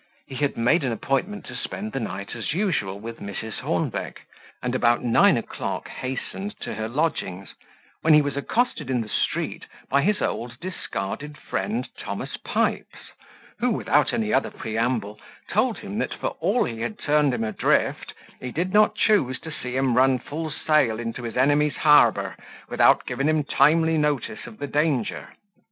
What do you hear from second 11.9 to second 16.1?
Thomas Pipes, who, without any other preamble, told him,